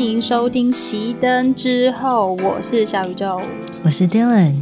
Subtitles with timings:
[0.00, 3.38] 欢迎收听熄灯之后，我是小宇宙。
[3.84, 4.54] 我是 Dylan。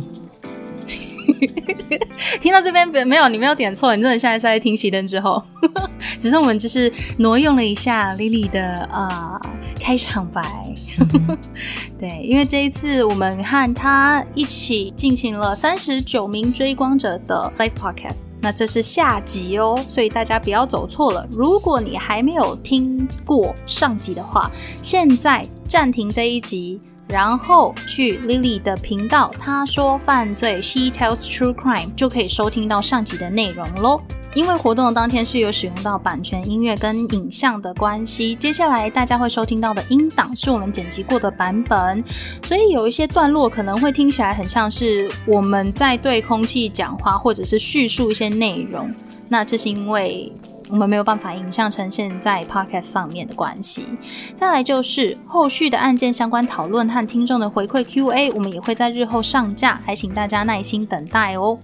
[2.43, 3.29] 听到这边没有？
[3.29, 5.41] 你没有点错，你真的现在是在听熄灯之后。
[6.19, 9.41] 只是我们就是挪用了一下 Lily 的啊
[9.79, 10.75] 开场白。
[11.99, 21.27] 对，因为这一次我们和他一起进行了三十九名追光者的 Live Podcast，那这是下集哦，所以大家不要走错了。
[21.31, 24.51] 如果你还没有听过上集的话，
[24.83, 34.01] 现在暂停这一集，然后去 Lily 的频道，她说犯罪，She tells true crime，就可以收听到上集的内容喽。
[34.35, 42.05] 因为活动的当天是有使用到版权音乐跟影像的关系，接下来大家会收听到的音档是我们剪辑过的版本，
[42.43, 48.95] 所以有一些段落可能会听起来很像是我们在对空气讲话，或者是叙述一些内容。
[49.31, 50.31] 那这是因为
[50.71, 53.87] 我们没有办法影像呈现在 podcast 上面的关系。
[54.35, 61.59] 再来就是后续的案件相关讨论和听众的回馈 Q&A，我们也会在日后上架，还请大家耐心等待哦。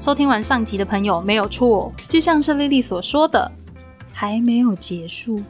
[0.00, 3.52] 收听完上集的朋友没有错，就像是丽丽所说的，
[4.12, 5.42] 还没有结束。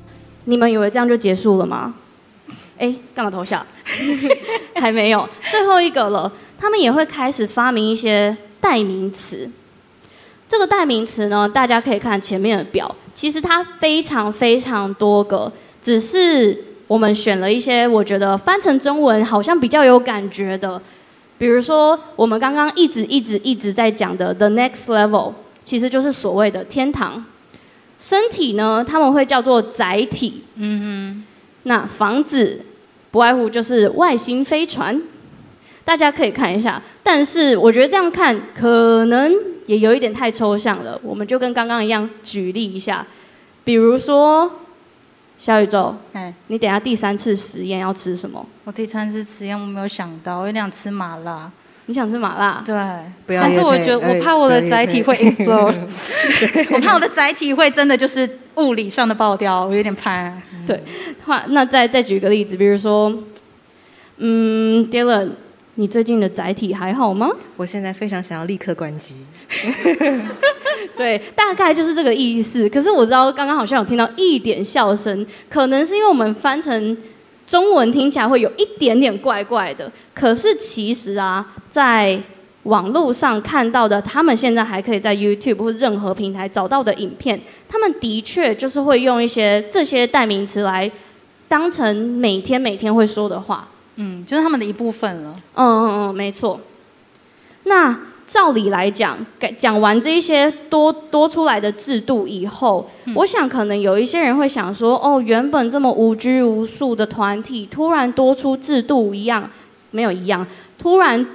[0.44, 1.94] 你们以为这样就结束了吗？
[2.76, 3.64] 哎，干嘛偷笑？
[4.76, 6.30] 还没有，最后一个了。
[6.58, 9.50] 他们也会开始发明一些代名词。
[10.48, 15.50] 这个代名词呢，大家可以看前面的表，其实它非常非常多个，
[15.82, 16.56] 只是
[16.86, 20.80] 我们选了一些我觉得翻成中文好像比较有感觉的。
[21.36, 25.32] 比如说，我们刚刚一直一直一直在讲的 the next level，
[25.64, 27.24] 其实就是所谓的天堂。
[27.98, 30.44] 身体呢，他们会叫做载体。
[30.56, 31.24] 嗯哼。
[31.64, 32.60] 那房子，
[33.10, 35.00] 不外乎就是外星飞船。
[35.84, 39.32] 大家可以看一下，但是我觉得这样看可能
[39.66, 41.00] 也有一点太抽象了。
[41.02, 43.06] 我们就跟刚刚一样举例一下，
[43.64, 44.60] 比如说。
[45.36, 48.46] 小宇宙，哎，你等下第三次实验要吃什么？
[48.62, 51.50] 我第三次实验我没有想到，我有点吃麻辣。
[51.86, 52.62] 你想吃麻辣？
[52.64, 52.74] 对，
[53.26, 55.74] 不要但是我觉得我怕我的载体会 explode，
[56.72, 60.32] 我怕我的载体会真的就是物理上的爆掉，我有点怕。
[60.64, 60.80] 对，
[61.24, 63.12] 话那再再举个例子，比如说，
[64.18, 65.30] 嗯，Dylan。
[65.76, 67.28] 你最近的载体还好吗？
[67.56, 69.16] 我现在非常想要立刻关机。
[70.96, 72.68] 对，大概就是这个意思。
[72.68, 76.96] 可是我知道刚刚好像有听到一点笑声，可能是因为我们翻成
[77.46, 79.90] 中文听起来会有一点点怪怪的。
[80.14, 82.18] 可是其实啊，在
[82.64, 90.90] 网络上看到的，他们现在还可以在 YouTube 或任何平台找到的影片，他们的确就是会用一些这些代名词来
[91.46, 93.68] 当成每天每天会说的话。
[93.96, 95.34] 嗯，就是他们的一部分了。
[95.54, 96.58] 嗯嗯嗯，没错。
[97.64, 97.96] 那
[98.26, 99.16] 照理来讲，
[99.58, 109.50] 讲完这一些多多出来的制度以后，我想可能有一些人会想说：哦，原本这么无拘无束的团体，突然多出制度一样，
[109.90, 110.46] 没有一样，
[110.78, 111.26] 突然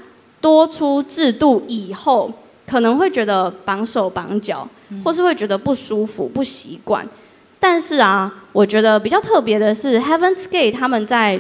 [0.42, 2.32] 多出制度以后，
[2.68, 4.68] 可能会觉得绑手绑脚，
[5.04, 7.08] 或是会觉得不舒服、不习惯。
[7.60, 11.40] 但是啊，我觉得比较特别的是，Heaven's Gate 他们在。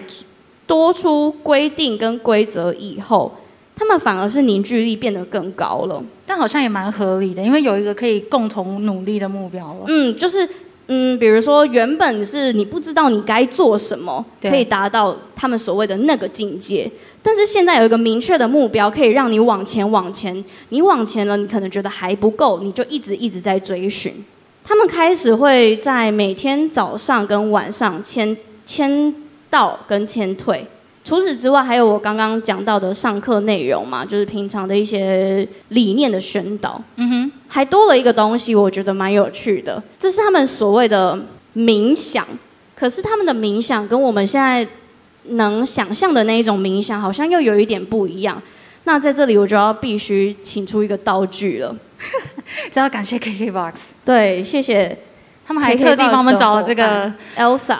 [0.69, 3.35] 多出规定跟规则以后，
[3.79, 6.03] 他们反而是凝聚力变得更高了。
[6.25, 9.85] 但好像也蛮合理的，因为有一个可以共同努力的目标了。
[9.87, 10.45] 嗯，就是
[10.87, 16.91] 嗯，比如说原本是你不知道你该做什么，可以达到他们所谓的那个境界，
[17.23, 20.43] 但是现在有一个明确的目标，可以让你往前往前。
[20.67, 24.13] 你往前了，你可能觉得还不够，你就一直一直在追寻。
[24.63, 28.35] 他们开始会在每天早上跟晚上签
[28.65, 29.15] 签。
[29.51, 30.63] 到跟签退，
[31.03, 36.79] 除此之外，还有我刚刚讲到的上课内容嘛，就是平常的一些理念的宣导。
[36.97, 41.17] 嗯哼，还多了一个东西，我觉得蛮有趣的，这是他们所谓的
[41.55, 42.25] 冥想。
[42.75, 44.67] 可是他们的冥想跟我们现在
[45.23, 48.41] 能想象的那一种冥想，好像又有一点不一样。
[48.83, 51.75] 那在这里，我就要必须请出一个道具了，
[52.71, 53.73] 这要感谢 KKBOX。
[54.05, 54.97] 对，谢谢
[55.45, 57.79] 他们还特地帮我们找了这个 Elsa。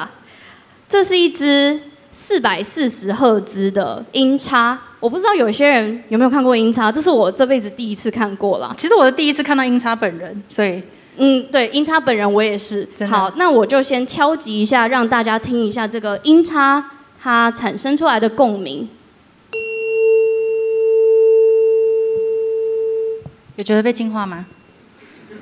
[0.89, 1.79] 这是一支
[2.11, 8.73] 四百四十赫兹的音叉，我不知道有些人有没有看过音叉，这是我这辈子第一次看过了。
[8.77, 10.81] 其实我是第一次看到音叉本人，所以
[11.17, 12.87] 嗯，对，音叉本人我也是。
[13.09, 16.83] 好，那我就先敲击一下，让大家听一下这个音叉
[17.21, 18.89] 它产生出来的共鸣。
[23.55, 24.45] 有觉得被净化吗？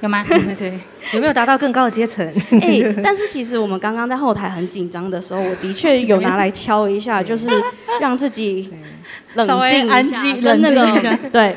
[0.01, 0.23] 有吗？
[0.27, 0.79] 对对，
[1.13, 2.25] 有没有达到更高的阶层？
[2.61, 7.49] 哎，但是其实我们刚刚在后台很紧张的时候，我的确有拿来敲一下，就是
[7.99, 8.71] 让自己
[9.33, 11.55] 冷静一下，跟那个对。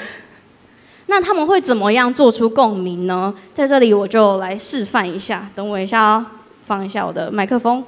[1.06, 3.34] 那他们会怎么样做出共鸣呢？
[3.52, 6.26] 在这里我就来示范一下，等我一下哦，
[6.62, 7.84] 放一下我的麦克风。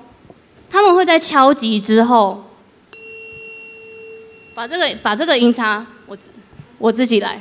[0.68, 2.44] 他们会在敲击之后，
[4.54, 6.32] 把这个把这个音叉，我自
[6.78, 7.40] 我自己来。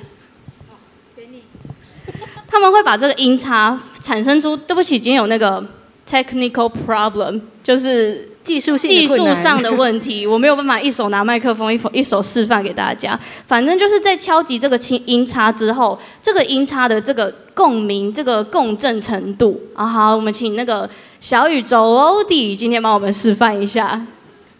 [2.51, 5.65] 他们会把这个音叉产生出，对不起，今天有那个
[6.05, 13.17] technical problem，就是技术性技术上的问题，我没有办法一手拿麦克风，一手一手示范给大家。
[13.47, 20.89] 反正就是在敲击这个轻音叉之后，这个音叉的这个共鸣、这个共振程度啊，好，我们请那个
[21.21, 24.05] 小宇宙欧弟今天帮我们示范一下。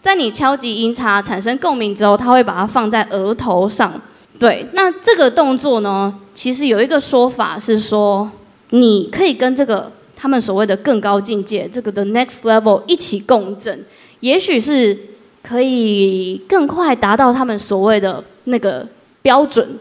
[0.00, 3.92] 在你敲击音叉产生共鸣之后，它会把它放在额头上。
[4.38, 8.28] 对，那这个动作呢，其实有一个说法是说，
[8.70, 13.84] 你可以跟这个他们所谓的更高境界，这个的 next level 一起共振，
[14.20, 14.98] 也许是
[15.42, 18.88] 可以更快达到他们所谓的那个
[19.20, 19.78] 标准，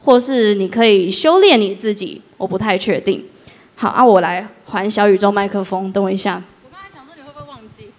[0.00, 3.22] 或是你可以修炼你自己，我不太确定。
[3.74, 6.42] 好，啊，我来还小宇宙麦克风，等我一下。
[6.64, 7.90] 我刚才想说你会不会忘记，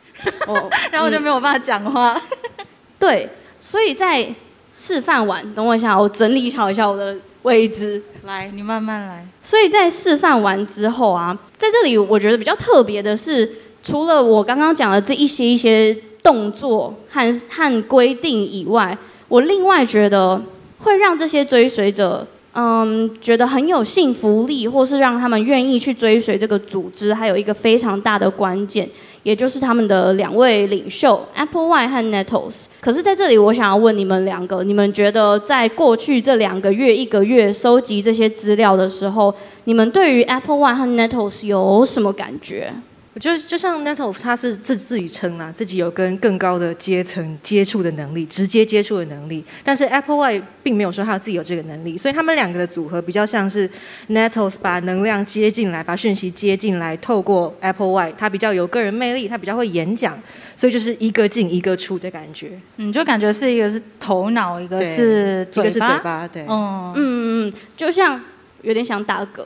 [0.47, 2.19] 哦， 然后我就没有办法讲话。
[2.99, 3.29] 对，
[3.59, 4.33] 所以在
[4.81, 8.01] 示范完，等我一下，我整理好一下我的位置。
[8.23, 9.27] 来，你慢慢来。
[9.41, 15.93] 所以在示范完之后啊，在这里我觉得比较特别的是，除了我刚刚讲的这一些一些
[16.23, 18.97] 动作和和规定以外，
[19.27, 20.41] 我另外觉得
[20.79, 22.25] 会让这些追随者。
[22.53, 28.89] 嗯，觉得很有信服力，或是让他们愿意去追随这个组织，还有一个非常大的关键，
[29.23, 32.65] 也就是他们的两位领袖 Applewhite 和 Nettles。
[32.79, 39.33] 可是在这里，我想要问你们两个，你们觉得在过去这两个月、一个月收集这些资料的时候，
[39.65, 42.73] 你们对于 Applewhite 和 Nettles 有什么感觉？
[43.11, 49.43] 我觉得就像 Nettles，他是自自己称啊，自己有跟更高的阶层接触的能力，直接接触的能力。
[49.63, 53.69] 但是 Applewhite 并没有说他自己有这个能力，所以他们两个的组合比较像是
[54.09, 60.17] Nettles 把能量接进来，把讯息接进来，透过 Applewhite，他比较有个人魅力，他比较会演讲，
[60.55, 62.51] 所以就是一个进一个出的感觉。
[62.77, 66.43] 嗯就感觉是一个是头脑，一个是嘴巴，一个是嘴巴，对。
[66.43, 68.21] 嗯，嗯嗯嗯，就像
[68.61, 69.43] 有点想打嗝。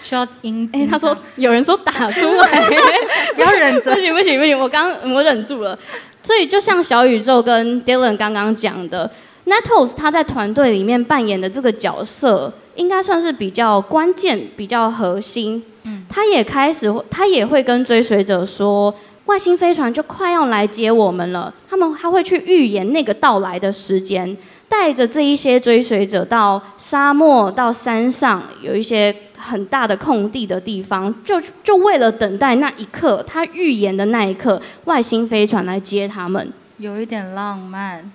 [0.00, 0.68] 需要音。
[0.72, 2.62] 哎、他说有人说打出来，
[3.34, 5.78] 不要忍着不行不行不行，我刚我忍住了。
[6.22, 9.10] 所以就像小宇宙跟 Dylan 刚刚讲的
[9.46, 15.62] ，Nettles 他在团队里面扮演的这个角色，应该算是比较关键、比较核心。
[15.84, 18.94] 嗯，他也开始，他也会跟追随者说，
[19.26, 21.54] 外星飞船就快要来接我们了。
[21.68, 24.36] 他们他会去预言那个到来的时间，
[24.68, 36.52] 带着这一些追随者到沙漠、到山上，有一些很大的空地的地方，就就为了等待那一刻，他预言的那一刻，外星飞船来接他们。
[36.76, 38.10] 有一点浪漫，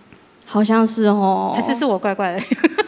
[0.46, 2.42] 好像是哦，还是是我怪怪的？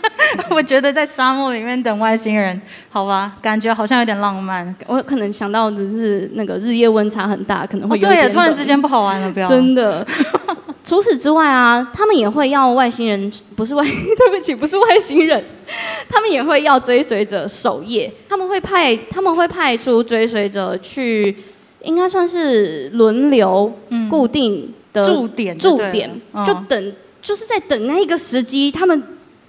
[0.51, 4.75] 我觉得在沙漠里面等外星人，好吧，感觉好像有点浪漫。
[4.85, 9.47] 我可能想到只是那个日夜温差很大，可能会哦，对突然之间不好玩了，不要。
[9.47, 10.05] 真的。
[10.85, 13.83] 除此之外啊，他们也会要外星人， 不是外，
[14.17, 15.43] 对不起，不是外星人，
[16.07, 18.11] 他们也会要追随者守夜。
[18.29, 21.35] 他们会派，他们会派出追随者去，
[21.83, 29.01] 应该算是轮流嗯固定的驻点驻点，嗯就等，就是在等那一个时机，他们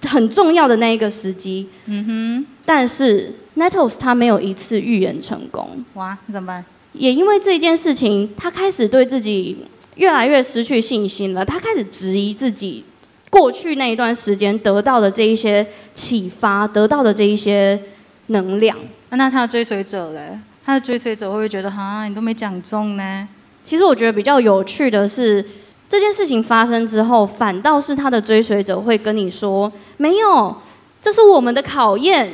[0.07, 1.67] 很重要的那一个时机。
[1.85, 5.85] 嗯哼但是 Nettles 他没有一次预言成功。
[5.93, 6.65] 哇，你怎么办？
[6.93, 9.55] 也因为这件事情，他开始对自己
[9.97, 11.43] 越来越失去信心了。
[11.45, 12.83] 他开始质疑自己
[13.29, 17.79] 过去那一段时间得到的这一些启发，得到的这一些
[18.27, 18.77] 能量。
[19.09, 20.39] 啊那他的追随者嘞？
[20.65, 23.27] 他的追随者会不会觉得哈，你都没讲中呢？
[23.63, 25.45] 其实我觉得比较有趣的是，
[25.89, 30.55] 这件事情发生之后，反倒是他的追随者会跟你说：“没有，
[31.01, 32.33] 这是我们的考验。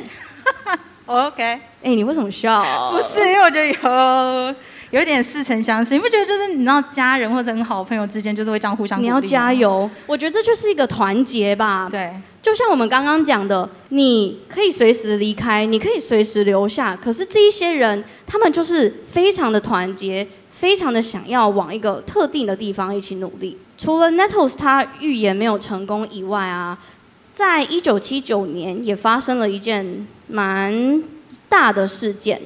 [1.05, 1.43] OK，”
[1.83, 2.63] 哎，你为什么笑？
[2.91, 4.55] 不是，因为我觉得有
[4.93, 5.95] 有点似曾相识。
[5.95, 9.51] 你不觉得就是你知道家人或者很好朋友之间，就是会这样互相你要加。
[9.51, 9.89] 油！
[10.05, 11.87] 我觉得这就是一个团结吧。
[11.89, 23.57] 对，就像我们刚刚讲的，你可以随时离开，你可以随时留下，可是这一些人，他们就是非常的团结，非常的想要往一个特定的地方一起努力。
[23.75, 26.77] 除了 Nettles 他预言没有成功以外啊，
[27.33, 31.03] 在一九七九年也发生了一件蛮
[31.49, 32.39] 大的事件。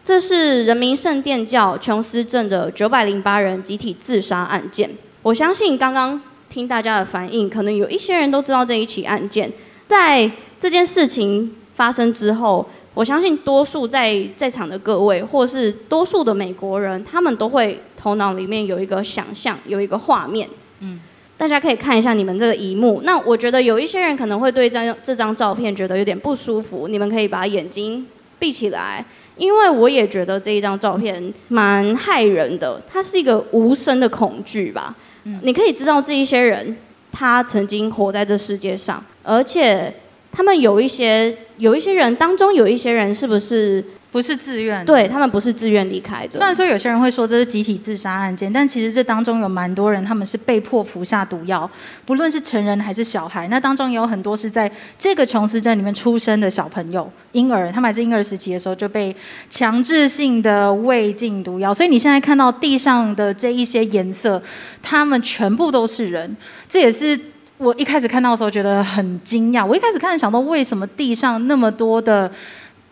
[0.00, 4.90] 嗯这是人民圣殿教琼斯镇的九百零八人集体自杀案件。
[5.22, 9.52] 我相信刚刚听大家的反应，可能有一些人都知道这一起案件。
[9.86, 20.48] 在这件事情发生之后，我相信多数在在场的各位，或是多数的美国人，他们都会头脑里面有一个想象，有一个画面。
[20.80, 20.98] 嗯，
[21.36, 23.02] 大家可以看一下你们这个一幕。
[23.04, 28.06] 那我觉得有一些人可能会对这张这张照片觉得有点不舒服，你们可以把眼睛
[28.38, 29.04] 闭起来，
[29.40, 34.94] 因为我也觉得这一张照片蛮害人的，它是一个无声的恐惧吧。
[35.42, 36.76] 你可以知道这一些人，
[37.10, 39.92] 他曾经活在这世界上，而且
[40.30, 44.84] 他们有一些有一些人当中有一些人是不是不是自愿的。
[44.86, 46.36] 对他们不是自愿离开的？
[46.36, 51.70] 虽然说有些人会说这是集体自杀案件，但其实这当中有蛮多人他们是被迫服下毒药，
[52.04, 53.46] 不论是成人还是小孩。
[53.48, 59.14] 那当中也有很多是在这个琼斯镇里面出生的小朋友、婴儿，他们还是婴儿时期的时候就被
[59.48, 61.72] 强制性的喂进毒药。
[61.72, 64.42] 所以你现在看到地上的这一些颜色，
[64.82, 66.36] 他们全部都是人。
[66.68, 67.18] 这也是
[67.58, 69.64] 我一开始看到的时候觉得很惊讶。
[69.64, 72.30] 我一开始看想到为什么地上那么多的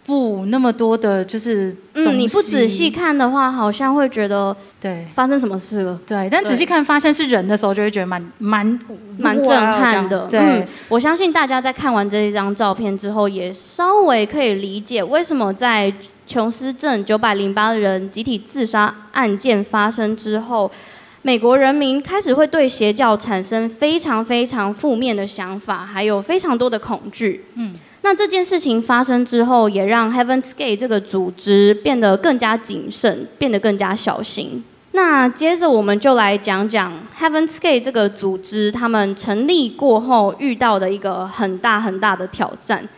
[0.08, 5.04] 布，那么多的就是嗯，你不仔细看的话，好像会觉得对。
[5.14, 6.00] 发生什么事了。
[6.06, 8.80] 对，但仔细看发现是人的时候，就会觉得蛮蛮
[9.18, 10.26] 蛮震撼的。
[10.26, 15.92] 对、嗯，我相信大家在看完这一张照片之后，也稍微可以理解为什么在
[16.26, 20.70] 琼斯镇九百零八人集体自杀案件发生之后，
[21.20, 27.44] 美国人民开始会对邪教产生非常非常负面的想法，还有非常多的恐惧。
[27.54, 27.74] 嗯。
[28.02, 34.64] 那这件事情发生之后，也让 Heaven's Gate 这个组织变得更加谨慎，变得更加小心。
[34.92, 42.88] 那接着我们就来讲讲 Heaven's Gate 这个组织，他们成立过后遇到的一个很大很大的挑战。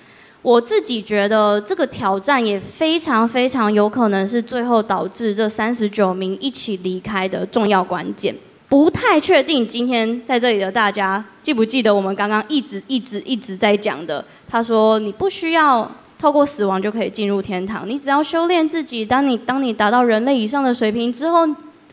[0.42, 8.35] 我自己觉得这个挑战也非常非常有可能是最后导致这三十九名一起离开的重要关键。
[8.70, 14.24] 不太确定今天在这里的大家记不记得我们刚刚一直一直一直在讲的？
[14.48, 21.44] 他说你不需要透过死亡就可以进入天堂，你只要修炼自己，当你当你达到人类以上的水平之后，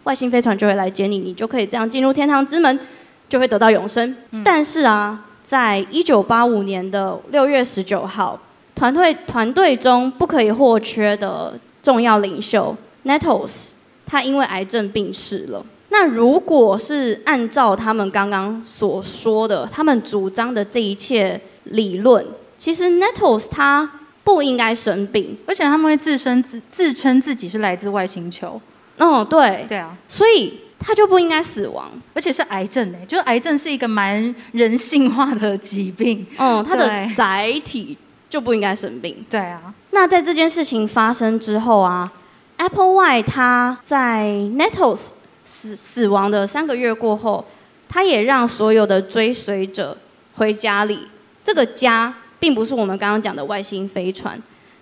[0.03, 2.79] 外星飞船就会来接你，你就可以这样进入天堂之门，
[3.27, 4.15] 就会得到永生。
[4.45, 8.39] 但是啊，在一九八五年的六月十九号，
[8.75, 13.69] 团队团队中不可以或缺的重要领袖 Nettles，
[14.05, 15.65] 他因为癌症病逝了。
[15.89, 22.25] 那如果是按照他们刚刚所说的，他们主张的这一切理论，
[22.57, 23.89] 其实 Nettles 他
[24.23, 25.37] 不应该生病。
[25.45, 28.59] 而且他们会自身自自称自己是来自外星球。
[28.97, 31.89] 嗯，对，对啊，所以他就不应该死亡。
[32.13, 36.25] 而且是癌症哎，就是癌症是一个蛮人性化的疾病。
[36.37, 37.97] 嗯，他的载体
[38.29, 39.25] 就不应该生病。
[39.29, 42.11] 对啊，那在这件事情发生之后啊
[42.57, 44.25] ，Applewhite 他在
[44.57, 45.11] Nettles
[45.47, 47.45] 死死亡的三个月过后，
[47.87, 49.97] 他也让所有的追随者
[50.35, 51.07] 回家里。
[51.41, 54.37] 这个家并不是我们刚刚讲的外星飞船，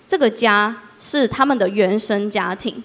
[0.07, 2.84] 这个家是他们的原生家庭。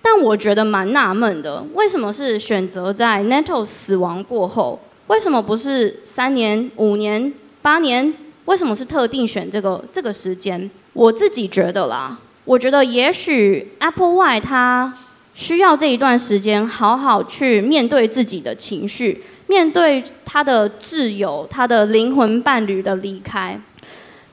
[0.00, 4.78] 但我觉得蛮纳闷的，为什么是选择在 NATO 死亡过后？
[5.08, 8.14] 为什么不是三年、五年、八年？
[8.44, 10.70] 为什么是特定选这个这个时间？
[10.92, 14.94] 我自己觉得啦，我觉得也许 Apple Y 它
[15.38, 23.56] 需要这一段时间，好好去面对自己的情绪，面对他的挚友、他的灵魂伴侣的离开，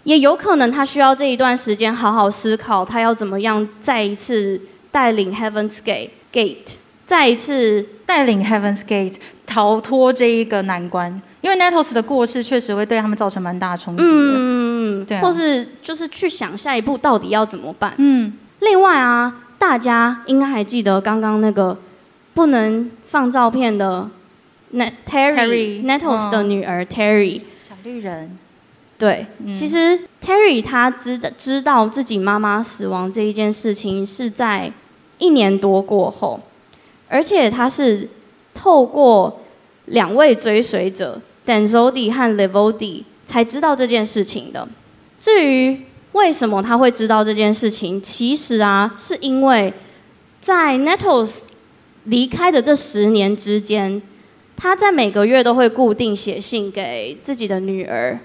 [0.06, 4.60] 也有可能他需要这一段时间好好思考，他要怎么样再一次
[4.90, 6.74] 带领 Heaven's Gate Gate，
[7.06, 14.10] 再一次带领 Heaven's Gate 逃脱这一个难关，因为 Nettles 的过世确实会对他们造成蛮大的冲击的。
[14.10, 17.94] 嗯，对啊或是就是去想下一步到底要怎么办。
[18.00, 21.78] 嗯，另外啊，大家应该还记得刚刚那个
[22.34, 24.10] 不能放照片的
[24.74, 27.42] Net Terry Terry，Nettles 的嗯女儿 Terry。
[27.68, 28.38] 小绿人，
[28.98, 34.72] 对，嗯其实 Terry 她知道知道自己妈妈死亡这一件事情是在
[35.18, 36.42] 一年多过后，
[37.08, 38.10] 而且她是
[38.54, 39.42] 透过
[39.86, 44.68] 两位追随者 Danzodi 和 Levodi 才知道这件事情的。
[45.20, 45.82] 至于
[46.16, 49.74] 为什么他会知道这件事情，其实啊，是因为
[50.40, 51.42] 在 Nettles
[52.06, 54.02] 离开的这十年之间，
[54.56, 58.18] 他在每个月都会固定写信给自己的女儿。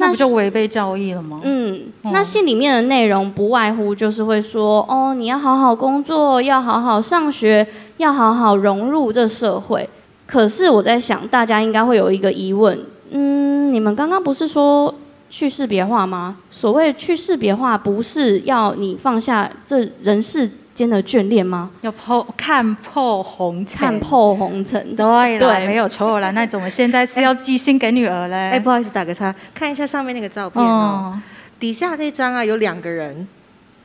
[0.00, 1.40] 那不就违背教义了吗？
[1.44, 7.66] 嗯，哦那信里面的内容不外乎就是会说，哦，你要好好工作，要好好上学，
[7.98, 9.88] 要好好融入这社会。
[10.26, 12.78] 可是我在想，大家应该会有一个疑问，
[13.10, 14.94] 嗯，你们刚刚不是说
[15.30, 16.38] 去识别化吗？
[16.50, 21.70] 所谓去识别化，不是要你放下这人世间的眷恋吗？
[21.82, 24.96] 要破看破红尘，看破红尘。
[24.96, 25.04] 对
[25.38, 26.30] 啦，对没有错啦。
[26.30, 28.52] 那怎么现在是要寄信给女儿嘞？
[28.52, 31.12] 哎，不好意思，打个岔，看一下上面那个照片哦。
[31.12, 31.20] 哦，
[31.60, 33.26] 底下这张啊有两个人，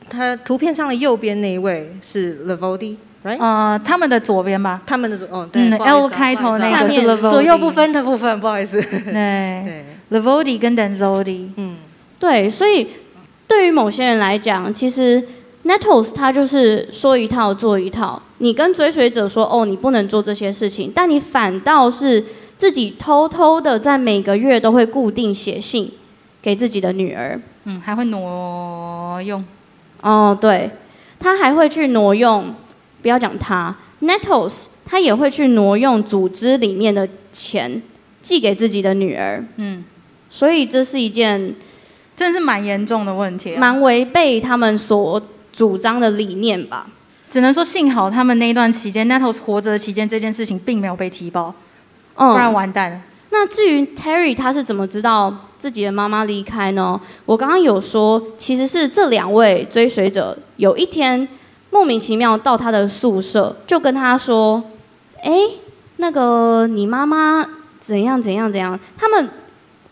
[0.08, 2.44] 他图片上的右边那一位是
[3.24, 8.78] 呃，他们的左边吧，他们的左哦，对、嗯，L 开头那个是左右不分的部分，不好意思。
[8.80, 11.76] 对对，，Lavodi 跟 Danzodi，嗯，
[12.18, 12.88] 对，所以
[13.48, 15.22] 对于某些人来讲，其实
[15.64, 18.20] Nettles 他就是说一套做一套。
[18.38, 22.22] 你跟追随者说哦，你不能做这些事情，但你反倒是
[22.56, 25.90] 自己偷偷的在每个月都会固定写信
[26.42, 27.40] 给自己的女儿。
[27.64, 29.42] 嗯，还会挪用。
[30.02, 30.70] 哦，对，
[31.18, 32.54] 他还会去挪用，
[33.04, 37.82] 不要讲他，Nettles 他也会去挪用组织里面的钱
[38.22, 39.44] 寄给自己的女儿。
[39.56, 39.84] 嗯，
[40.30, 41.54] 所以这是一件
[42.16, 45.20] 真的是蛮严重的问题，蛮违背他们所
[45.52, 46.86] 主张的理念吧。
[47.28, 51.54] 只能说幸好他们那一段期间，Nettles 活着期间，这件事情并没有被提报，
[52.14, 53.02] 不然完蛋了。
[53.28, 56.98] 那至于 Terry 他是怎么知道自己的妈妈离开呢？
[57.26, 61.28] 我刚刚有说，其实是这两位追随者有一天
[61.74, 64.62] 莫名其妙到他的宿舍，就跟他说
[65.24, 65.32] ：“哎，
[65.96, 67.44] 那个你妈妈
[67.80, 69.28] 怎样怎样怎样。”他们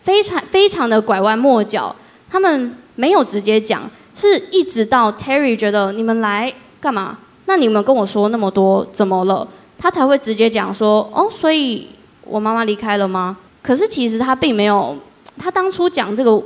[0.00, 1.96] 非常非常的拐弯抹角，
[2.30, 7.18] 他们没有直接讲，是一直到 Terry 觉得你们来干嘛？
[7.46, 9.48] 那你们跟我说那么多，怎么了？
[9.76, 11.88] 他才会直接讲说：“哦，所以。”
[12.24, 13.36] 我妈妈离开了吗？
[13.60, 14.96] 可是其实他并没有，
[15.36, 16.40] 他当初讲这个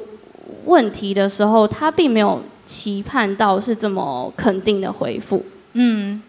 [0.64, 5.42] 问题的时候，他并没有期盼到是这么肯定的回复。
[5.72, 6.20] 嗯，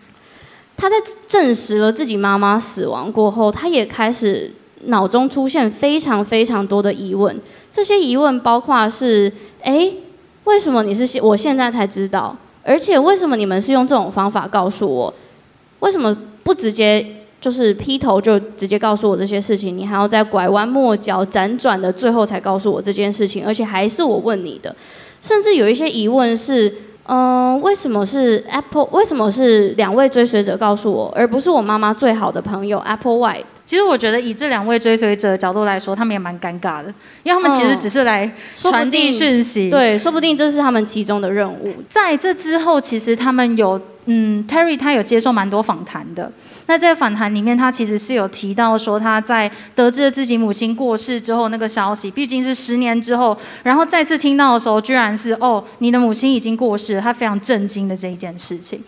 [0.78, 0.96] 他在
[1.28, 4.54] 证实了自己妈妈死亡过后，他也开始
[4.84, 7.38] 脑中出现非常非常多的疑问。
[7.72, 9.30] 这些疑问包括是：
[9.62, 9.92] 哎，
[10.46, 12.38] 为什么你是现我现在才知道？
[12.64, 15.14] 而且为什么你们是用这种方法告诉我？
[15.80, 17.06] 为什么不直接？
[17.40, 24.76] 就是劈头就直接告诉我这些事情，你还要在拐弯抹角、辗转的最后才告诉我这件事情，而且还是我问你的，
[25.28, 28.86] 甚至有一些疑问是，嗯，为什么是 Apple？
[28.92, 33.44] 为什么是两位追随者告诉我，而不是我妈妈最好的朋友 Apple White？
[33.66, 36.86] 其实我觉得以这两位追随者的角度来说，他们也蛮尴尬的，
[37.24, 41.74] 因为他们其实只是来传递讯息，对，说不定这是他们其中的任务。
[41.90, 46.32] 在这之后，其实他们有，嗯，Terry 他有接受蛮多访谈的。
[46.68, 58.84] 那在访谈里面，他其实是有提到说，他在得知了自己母亲过世之后，那个消息毕竟是十年之后，然后再次听到的时候，居然是哦，你的母亲已经过世了，他非常震惊的这一件事情。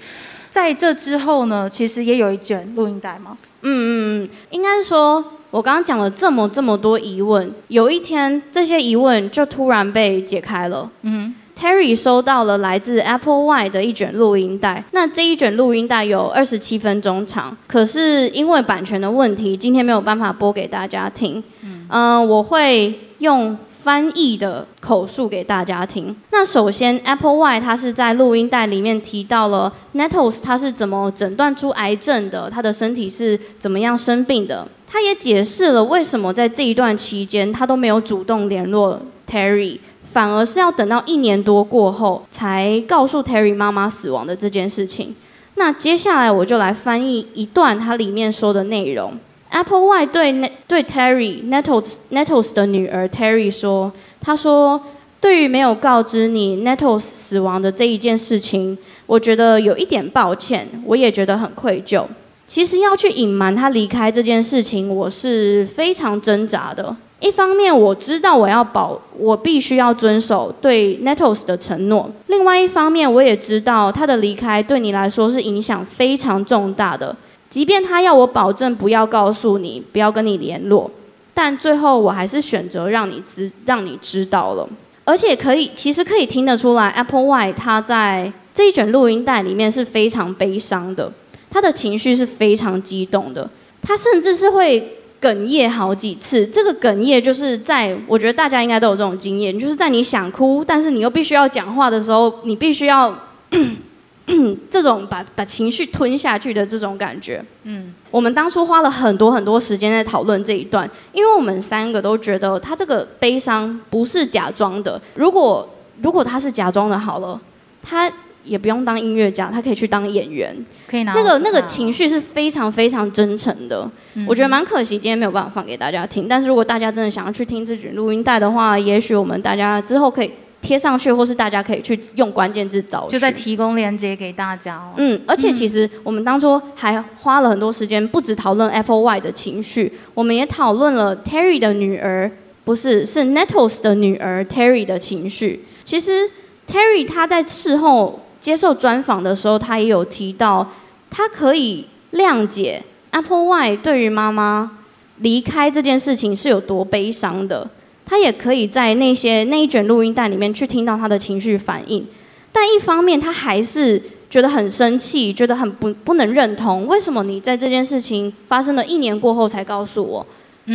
[0.51, 3.37] 在这之后呢，其实也有一卷录音带吗？
[3.61, 10.89] 嗯嗯嗯，应该是说，我刚刚讲了这么这么多疑问，有一天这些疑问就突然被解开了。
[11.03, 11.33] 嗯。
[11.59, 21.43] Terry 收到了来自 Apple Y 的一卷录音带，那这一卷录音带有二十七分钟长，可是因为版权的问题，今天没有办法播给大家听。
[21.89, 26.15] 嗯，我会用翻译的口述给大家听。
[26.31, 34.65] 那首先，Apple Y 它是在录音带里面提到了 Nettles 他是怎么诊断出癌症的，他的身体是怎么样生病的。
[34.87, 39.77] 他也解释了为什么在这一段期间他都没有主动联络 Terry。
[40.09, 45.15] 反而是要等到一年多过后，才告诉 Terry 妈妈死亡的这件事情。
[45.53, 49.13] 那接下来我就来翻译一段它里面说的内容。
[49.49, 53.91] Apple Y 对对 Terry Nettles Nettles 的女儿 Terry 说
[54.21, 54.81] ：“他说，
[55.19, 62.05] 对于没有告知你 Nettles 死亡的这一件事情，我觉得有一点抱歉，我也觉得很愧疚。
[62.47, 77.13] 其实要去隐瞒他离开这件事情，我是非常挣扎的。”一方面我知道我要保，我必须要遵守对 Nettles 的承诺；另外一方面，我也知道他的离开对你来说是影响非常重大的。
[77.49, 80.89] 即便他要我保证不要告诉你，不要跟你联络，
[81.33, 84.69] 但最后我还是选择让你知，让你知道了。
[85.03, 91.11] 而且可以，其实可以听得出来，Apple Y 他在这一卷录音带里面是非常悲伤的，
[91.49, 93.49] 他的情绪是非常激动的，
[93.81, 94.95] 他甚至是会。
[95.21, 103.13] 哽咽好几次，这个哽咽就是在我觉得大家应该都有这种经验，就是在你想哭，但是你又必须要讲话的时候，你必须要
[104.69, 107.43] 这种把把情绪吞下去的这种感觉。
[107.63, 115.01] 嗯，我们当初花了很多很多时间在讨论这一段，因为我们三个都觉得他这个悲伤不是假装的。
[115.15, 115.67] 如果
[116.01, 117.39] 如果他是假装的，好了，
[117.81, 118.11] 他。
[118.45, 120.55] 也不用当音乐家，他可以去当演员。
[120.89, 123.87] 可以拿那个那个情绪是非常非常真诚的。
[124.27, 126.27] 我觉得蛮可惜，今天没有办法放给大家听。
[126.27, 133.07] 但是如果大家真的想要去听这卷录音带的话，也许我们大家之后可以贴上去，或是大家可以去用关键字找。
[133.07, 134.81] 就在提供链接给大家。
[134.97, 142.31] 嗯，而且其实我们当初还花了很多时间，不止讨论 Apple Y 的情绪，我们也讨论了 Terry 的女儿，
[142.63, 145.63] 不是是 Nettles 的女儿 Terry 的情绪。
[145.85, 146.27] 其实
[146.67, 148.21] Terry 她在事后。
[148.39, 150.69] 接受专访的时候，他也有提到，
[151.09, 154.71] 他可以谅解 Apple Y 对于妈妈
[155.17, 157.69] 离开这件事情是有多悲伤的。
[158.05, 162.05] 他也可以在那些那一卷录音带里面去听到他的情绪反应。
[162.51, 166.87] 但一方面，他还是觉得很生气，觉得很不不能认同。
[166.87, 170.25] 为什么你在这件事情发生了一年过后才告诉我？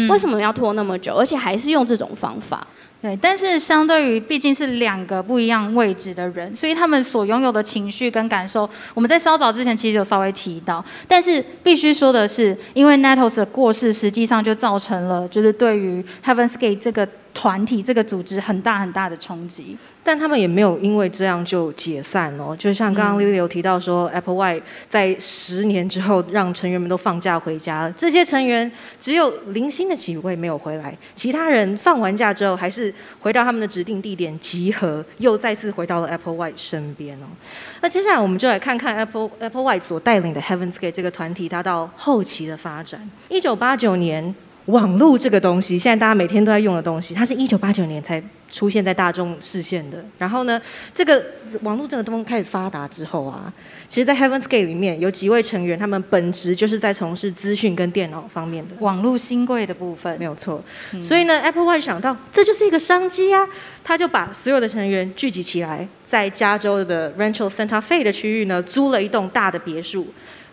[0.09, 1.15] 为什么要拖那么久？
[1.15, 2.65] 而且还是用这种方法？
[3.05, 10.83] 对，但是相对于毕竟是两个不一样位置的人，所以他们所拥有的情绪跟感受，我们在稍早之前其实有稍微提到。
[11.07, 17.07] 但是必须说的是，因为 Nettles 的过世，实际上就造成了就是对于 Heaven's Gate 这个。
[17.37, 22.55] 团体这个组织很大很大的冲击，但他们也没有因为这样就解散哦。
[22.57, 37.27] 就像刚刚 Lily 有提到说，Apple Y 在十年之后让成员们都放假回家了，这些成员只有零星的几位没有回来，其他人放完假之后还是回到他们的指定地点集合，又再次回到了 Apple Watch 身边哦。
[37.81, 43.11] 那接下来我们就来看看 Apple Apple White 所带领的 Heaven's Gate 这个团体，它到后期的发展。
[43.29, 44.35] 一九八九年。
[44.67, 50.03] 网络这个东西，现在大家每天都在用的东西，它是一九八九年才出现在大众视线的。
[50.17, 50.59] 然后呢，
[50.95, 51.23] 这个
[51.61, 53.53] 网络这个东西开始发达之后啊，
[53.91, 60.65] 其实，在 Heaven's Gate 里面有几位成员，他们本职就是在从事资讯跟电脑方面的网络新贵的部分，没有错。
[60.99, 63.47] 所以呢，Apple One 想到这就是一个商机啊，
[63.85, 70.07] 他就把所有的成员聚集起来，在加州的 Rancho Santa Fe 的区域呢，租了一栋大的别墅，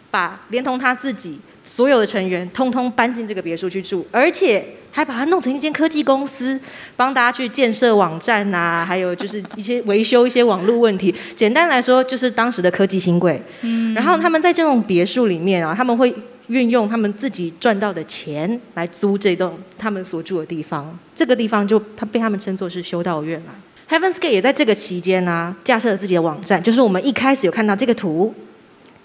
[0.10, 1.40] 把连同他自己。
[1.64, 6.60] 所有的成员通通搬进这个别墅去住，而且还把它弄成一间科技公司，
[6.96, 11.14] 帮大家去建设网站呐，还有就是一些维修一些网络问题。
[11.36, 13.42] 简单来说，就是当时的科技新贵。
[13.62, 13.94] 嗯。
[13.94, 16.14] 然后他们在这种别墅里面啊，他们会
[16.48, 20.98] 运用他们自己赚到的钱来租这栋他们所住的地方。
[21.16, 23.54] 这个地方就他被他们称作是修道院了。
[23.88, 28.34] Heaven's Gate 也在这个期间呢，架设了自己的网站，就是我们一开始有看到这个图。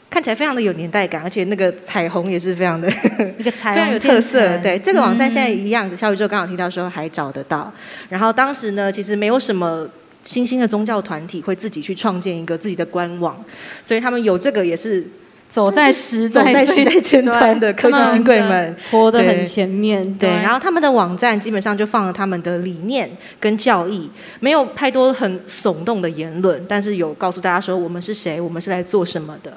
[0.09, 2.89] 看起来非常的有年代感，而且那个彩虹也是非常的
[3.39, 4.57] 一个彩虹， 非常有特色。
[4.59, 7.71] 对，这个网站现在一样，小宇宙刚好提到说还找得到。
[8.09, 9.87] 然后当时呢，其实没有什么
[10.23, 13.45] 新兴的宗教团体会自己去创建一个自己的官网，
[13.83, 15.07] 所以他们有这个也是
[15.49, 20.15] 走在时代在时代前端的科技新贵们，活得很前面。
[20.15, 29.53] 对，然后他们的网站基本上就放了他们的理念跟教义，没有太多很耸动的言论，但是有告诉大家说我们是谁，我们是来做什么的。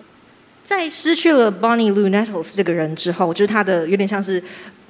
[0.70, 4.40] 在失去了 Bonnie Lou Nettles 这个人之后，就是他的有点像是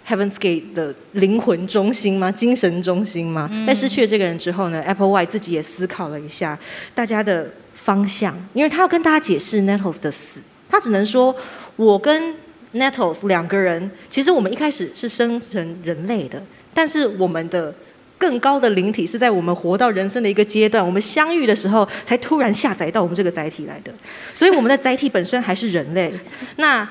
[0.06, 2.30] Heaven's Gate 的灵魂中心吗？
[2.30, 3.50] 精神中心吗？
[3.66, 6.60] 在失去了这个人之后呢，Apple Y 自己也思考了一下
[6.94, 11.34] 大家的方向，因为他要跟大家解释 Nettles 的死，他只能说
[11.78, 12.36] 我跟
[12.74, 17.74] Nettles 两个人，其实我们一开始是生成人类的，但是我们的。
[18.20, 23.92] 更高的灵体是在我们活到人生的一个阶段，我们相遇的时候才突然下载到我们这个载体来的，
[24.34, 26.14] 所以我们的载体本身还是人类。
[26.58, 26.88] 那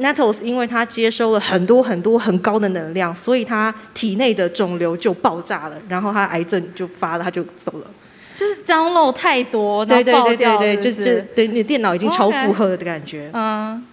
[0.00, 7.86] Nettles 因为他接收了很多很多很高的能量，所以他体内的肿瘤就爆炸了，然后他癌症就发了，他就走了。
[8.34, 13.28] 就是张漏太多，对对对对对，就就对你电脑已经超负荷的感觉。
[13.32, 13.84] 嗯。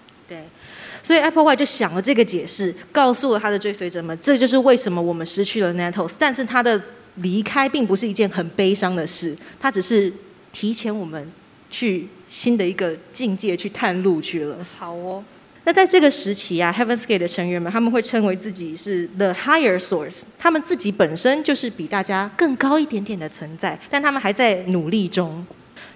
[1.07, 6.11] 所以 Apple Y 就想了这个解释，告诉了他的追随者们，这就是为什么我们失去了 Nettles。
[6.19, 6.81] 但是他的
[7.15, 10.11] 离开并不是一件很悲伤的事，他只是
[10.51, 11.31] 提前我们
[11.71, 14.57] 去新的一个境界去探路去了。
[14.77, 15.23] 好哦，
[15.63, 25.47] 那在这个时期啊，Heaven's Gate 的成员们他们会称为自己是 The Higher Source，他们自己本身就是比大家更高一点点的存在，但他们还在努力中。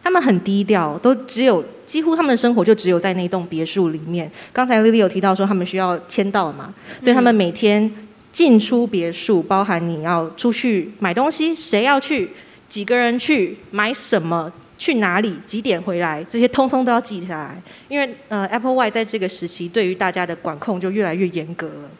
[0.02, 4.32] 他们很低调，都只有几乎他们的生活就只有在那栋别墅里面。
[4.54, 7.92] 刚才 Lily 有提到说他们需要签到嘛，所以他们每天
[8.32, 12.30] 进出别墅，包含你要出去买东西，谁要去，
[12.70, 17.62] 几个人去买什么，去哪里，几点回来，这些通通都要记下来。
[17.90, 21.92] 因为呃，Apple Y 在这个时期对于大家的管控就越来越严格了，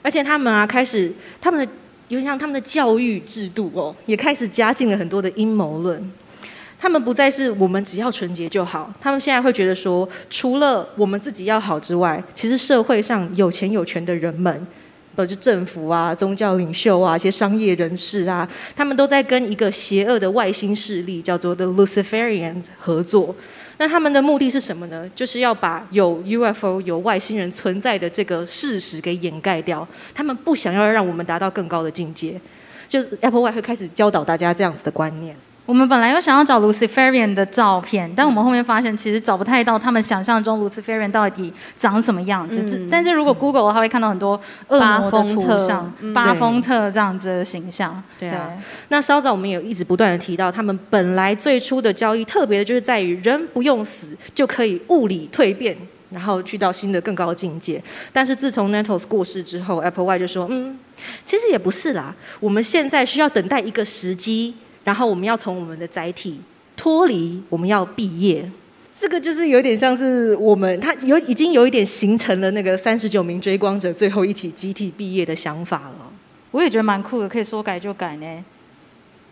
[0.00, 1.70] 而且他们啊开始他们的
[2.08, 6.10] 有点像他们的教育制度哦，也开始加进了很多的阴谋论。
[6.80, 14.66] 他们不再是我们只要纯洁就好，他们现在会觉得说，除了我们自己要好之外，其实社会上有钱有权的人们，
[15.16, 23.34] 呃，就政府啊、宗教领袖啊、一些商业人士啊，他们都在跟一个邪恶的外星势力叫做 The Luciferians 合作。
[23.78, 25.08] 那他们的目的是什么呢？
[25.16, 29.86] 就是要把有 UFO 有外星人存在的这个事实给掩盖掉。
[30.14, 32.40] 他们不想要让我们达到更高的境界，
[32.86, 35.36] 就是 Apple Y 会开始教导大家这样子的观念。
[35.68, 42.88] 我们本来又想要找 Luciferian 的照片，但我们后面发现其实找不太到他们想象中 Luciferian 到底长什么样子。
[42.90, 48.02] 但是如果 Google 的话，会看到很多恶魔的图像，巴丰特这样子的形象。
[48.18, 48.50] 对啊。
[48.88, 55.76] 那稍早我们也一直不断的提到，他们本来最初的交易特别的就是在于人不用死就可以物理蜕变
[56.08, 57.82] 然后去到新的更高的境界。
[58.10, 60.78] 但是自从 Nettles 过世之后，Applewhite 就说：“嗯，
[61.26, 64.54] 其实也不是啦，我们现在需要等待一个时机，
[64.88, 66.40] 然后我们要从我们的载体
[66.74, 68.50] 脱离，我们要毕业。”
[68.98, 76.10] 这个就是有点像是我们他有已经有一点形成了那个三十九名追光者最后一起集体毕业的想法了。
[76.52, 78.44] 我也觉得蛮酷的，可以说改就改呢。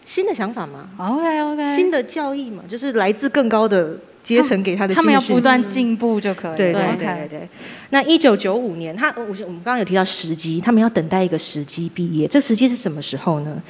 [0.04, 6.56] 新的想法吗？OK OK，新的教义嘛，就是来自更高的阶层给他的他们要不断进步就可以了。
[6.56, 7.48] 对对对对。
[7.90, 12.28] 那一九九五年，他我我们刚刚有提到时机，他们要等待一个时机毕业。
[12.28, 13.60] 这时机是什么时候呢？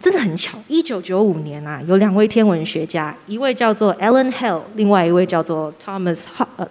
[0.00, 6.68] 真的很巧，一九九五年啊，有两位天文学家，一位叫做 Alan Hill，另外一位叫做 Thomas Ho 呃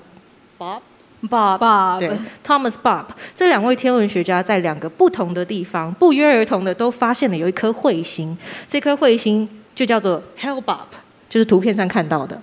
[0.58, 0.82] Bob。
[1.30, 2.10] Bob，对
[2.46, 3.04] ，Thomas Bob
[3.36, 10.88] 这两位天文学家在两个不同的地方，不约而同的都发现了有一颗彗星，这颗彗星就叫做 Hell Bob，
[11.30, 12.42] 就是图片上看到的。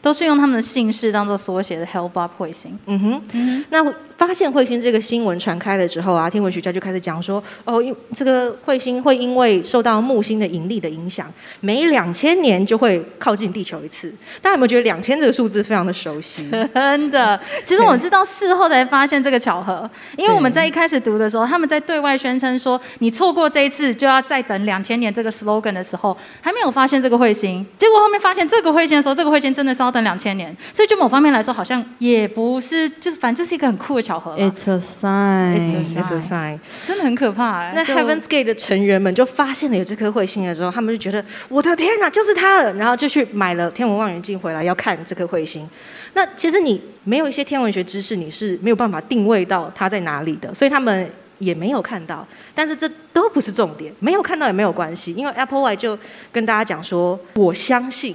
[0.00, 2.78] 都是用他们的姓氏当做缩写的 Hell Bob 彗星。
[2.86, 3.82] 嗯哼，那
[4.16, 14.12] 发现彗星这个新闻传开了之后啊，天文学家就开始讲说，哦，因这个彗星会因为受到木星的引力的影响，每两千年就会靠近地球一次。
[14.40, 16.48] 大家有没有觉得两千这个数字非常的熟悉？
[16.50, 35.56] 真的，其实我是到事后才发现这个巧合，因为我们在一开始读的时候，他们在对外宣称说，你错过这一次就要再等两千年这个 slogan 的时候，还没有发现这个彗星，结果后面发现这个彗星的时候，这个彗星真的是要等两千年，所以就某方面来说，好像也不是，就反正是一个很酷的巧合啦，It's a sign.
[35.56, 36.58] It's a It's a sign。
[36.86, 37.72] 真的很可怕、欸。
[37.74, 45.68] 那 Heaven's Gate 的成员们就发现了有这颗彗星的时候，他们就觉得我的天哪，就是它了，然后就去买了天文望远镜回来要看这颗彗星。
[46.12, 52.26] 那其实你没有一些天文学知识，你是没有办法定位到它在哪里的，所以他们也没有看到。
[52.54, 55.98] 但是这都不是重点，没有看到也没有关系，因为 Applewhite 就
[56.30, 58.14] 跟大家讲说，我相信。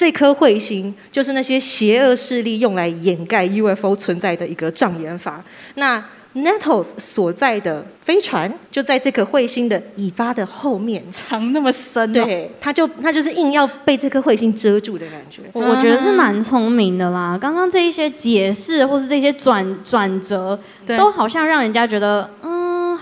[0.00, 5.44] 这颗彗星就是那些邪恶势力用来掩盖 UFO 存在的一个障眼法。
[5.74, 6.02] 那
[6.34, 15.42] Nettles 所在的飞船就在这颗彗星的尾巴的后面，藏那么深、哦，对，它就它就是硬要被这颗彗星遮住的感觉。
[15.52, 17.36] 我我觉得是蛮聪明的啦。
[17.38, 22.59] 刚刚这一些解释或是这些转转折，都好像让人家觉得，嗯，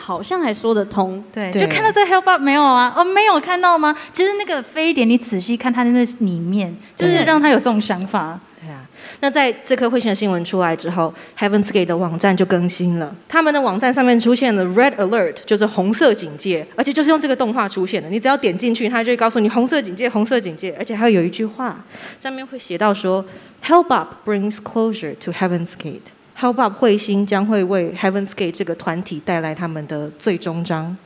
[0.08, 1.22] 好像还说得通。
[1.30, 2.90] 对，就看到这个 Hell Bob 没有啊？
[2.96, 3.94] 哦，没有看到吗？
[4.10, 8.40] 其实那个非典，你仔细看它的那里面，就是让他有这种想法。
[8.58, 8.88] 对啊，
[9.20, 18.08] 那在这颗彗星的新闻出来之后，Heaven's Gate 的网站就更新了，他们的网站上面出现了 Red Alert，就是红色警戒，而且就是用这个动画出现的。
[18.08, 21.84] 你只要点进去，它就会告诉你红色警戒，红色警戒，而且还有一句话，
[22.18, 23.22] 上面会写到说
[23.62, 26.00] “Help Up brings closure to Heaven's Gate。
[26.40, 30.96] Hellbob 彗星将会为 Heaven's Gate 这个团体带来他们的最终章。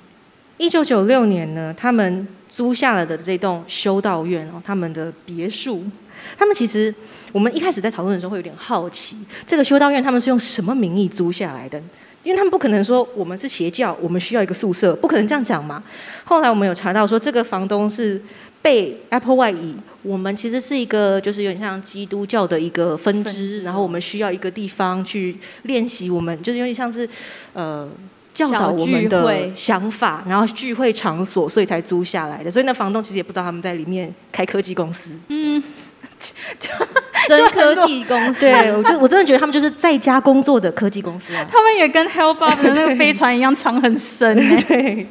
[0.59, 5.83] 一九九六年呢，他们租下了的这栋修道院哦，他们的别墅，
[6.37, 6.95] 他们其实
[7.33, 9.17] 我们一开始在讨论的时候会有点好奇，
[9.47, 11.83] 这个修道院他们是用什么名义租下来的？
[12.23, 15.83] 因为他们不可能说我们是邪教，我们需要一个宿舍，不可能这样讲嘛。
[16.25, 18.21] 后来我们有查到说，这个房东是
[18.61, 27.09] 被 Apple Y 以我们其实是一个就是有点像基督教的一个分支，然后我们需要一个地方去练习我们，就是有点像是
[27.53, 27.89] 呃。
[28.35, 32.51] 教导我们的想法，然后聚会场所，所以才租下来的。
[32.51, 35.11] 所以那房东其实也不知道他们在里面开科技公司。
[35.29, 35.63] 嗯
[37.29, 41.47] 真科技公司， 对，我就我真的觉得他们就是在家工作的科技公司啊。
[41.47, 44.57] 他们也跟 Hell Bob 的那个飞船一样藏很深、欸。
[44.65, 45.07] 对，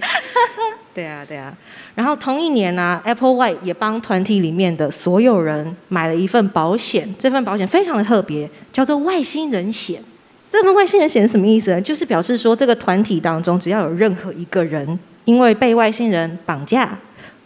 [0.95, 1.55] 对啊，对啊。
[2.01, 10.01] 然后同一年呢、Applewhite 也帮团体里面的所有人买了一份保险，这份保险非常的特别，叫做外星人险。
[10.49, 11.79] 这份外星人险是什么意思呢？
[11.79, 16.97] 就是表示说，这个团体当中，只要有任何一个人因为被外星人绑架、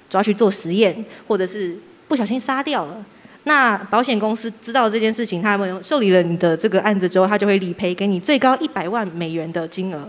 [0.09, 3.03] 抓去做实验，或者是不小心杀掉了，
[3.43, 10.07] 那保险公司知道这件事情，他们受理了你的这个案子之后，他就会理赔给你最高一百万美元的金额。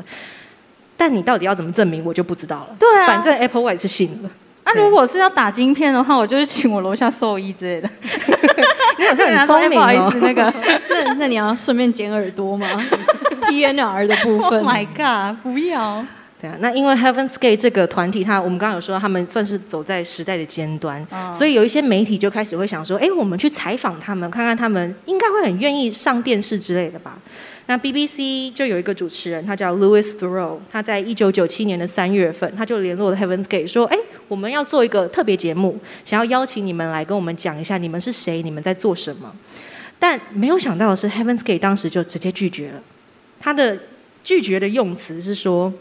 [0.96, 2.76] 但你到底要怎么证明，我就不知道了。
[2.78, 4.30] 对啊反正 Apple Watch 是信了。
[4.64, 7.88] 那、如果是要打晶片的话，我就是请我楼下兽医之类的。
[8.98, 10.20] 你好像很聪明不好意思，哦。
[10.22, 10.54] 那个
[10.90, 12.66] 那那你要顺便剪耳朵吗？
[13.46, 16.04] TNR 的部 Oh 分 my God，不要。
[16.40, 27.16] 对啊，那因为 Heaven's Gate 这个团体，它我们刚刚有说，他们算是走在时代的尖端，哦所以有一些媒体就开始会想说，哎，我们去采访他们，看看他们应该会很愿意上电视之类的吧。
[27.68, 33.98] 那 BBC 就有一个主持人，他叫 Louis Theroux，他在一九九七年的三月份，他就联络了 Heaven's Gate 说，哎，
[34.28, 39.34] 我们要做一个特别节目，想要邀请你们来跟我们讲一下你们是谁，你们在做什么。
[39.98, 42.82] 但没有想到的是，Heaven's Gate 当时就直接拒绝了。
[43.40, 43.76] 他的
[44.22, 45.72] 拒绝的用词是说，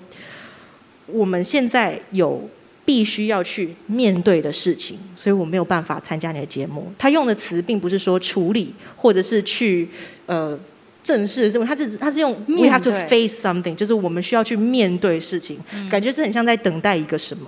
[1.05, 2.49] 我们现在有
[2.83, 6.91] 必须要去面对的事情，所以我没有办法参加你的节目。
[6.97, 9.89] 他用的词并不是说处理，或者是去
[10.25, 10.57] 呃
[11.05, 17.47] 正式的他是他是用 we 面 have to face something，就是我们需要去面对事情，感觉是很像在等待一个什么。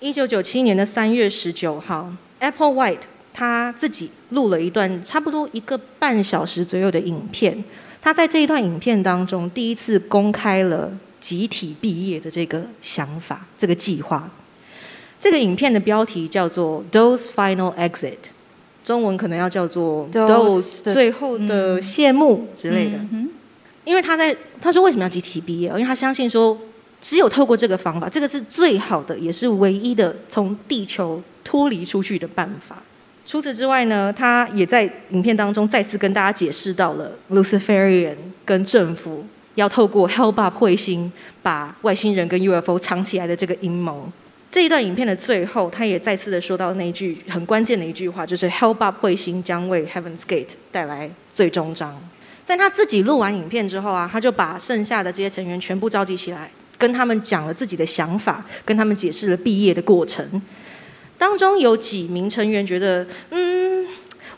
[0.00, 7.62] 一九九七年的三月十九号，Apple White 他自己录了一段差不多一个半小时左右的影片。
[8.02, 14.28] 他在这一段影片当中，第一次公开了集体毕业的这个想法、这个计划。
[15.20, 18.30] 这个影片的标题叫做 “Those Final Exit”，
[18.88, 22.96] 中文可能要叫做 Those “Those 的最后的谢幕”之类的。
[23.12, 23.28] 嗯
[23.84, 25.68] 因为他在他说为什么要集体毕业？
[25.68, 26.56] 因为他相信说，
[27.02, 32.82] 只有透过这个方法，这个是最好的，也是唯一的从地球脱离出去的办法。
[33.26, 39.24] 除此之外呢，他也在影片当中再次跟大家解释到了 Luciferian 跟政府
[39.54, 44.10] 要透过 Hellbop 彗星把外星人跟 UFO 藏起来的这个阴谋。
[44.50, 52.00] 这一段影片的最后，他也再次的说到那一句很关键的一句话，就是 “Help up 彗星将为 Heaven's Gate 带来最终章。
[52.46, 60.40] 在他自己录完影片之后啊，他就把剩下的这些成员全部召集起来，跟他们讲了自己的想法，跟他们解释了毕业的过程。
[61.18, 63.86] 当中有几名成员觉得，嗯，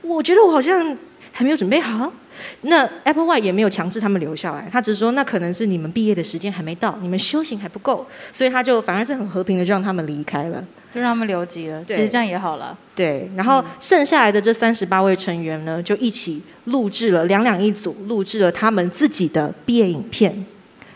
[0.02, 0.96] 我觉得我好像
[1.30, 2.12] 还没有准备好。
[2.62, 10.64] 那 Apple Y 也没有强制他们留下来，他只是说，那可能是你们毕业的时间还没到，你们修行还不够，所以他就反而是很和平的就让他们离开了。
[10.92, 12.76] 就让他们留级了，其实这样也好了。
[12.96, 20.44] 对，然后剩下来的这三十八位成员呢，就一起录制了两两一组，录制了他们自己的毕业影片。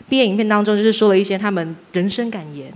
[0.09, 2.73] 毕业影片当中，就是说了一些他们人生感言。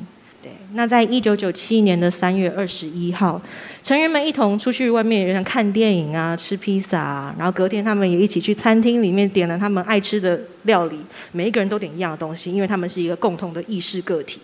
[0.73, 3.41] 那在一九九七年的三月二十一号，
[3.82, 10.99] 成员们一同出去外面，像看电影啊、吃披萨啊，然后隔天他们也一起去餐厅里面点了他们爱吃的料理，
[11.32, 14.39] 每一个人都点一样的东西，因为他们是一个共同的意识个体。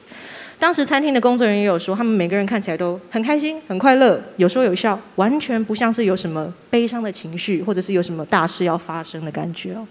[0.58, 9.86] 当时餐厅的工作人员也有说，他们每个人看起来都很开心、很快乐，有说有笑，完全不像是有什么悲伤的情绪，或者是有什么大事要发生的感觉哦。